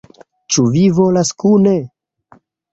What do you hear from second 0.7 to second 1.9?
vi volas kune?